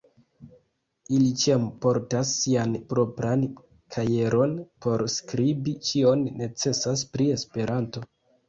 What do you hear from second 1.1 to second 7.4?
Ili ĉiam portas sian propran kajeron por skribi ĉion necesan pri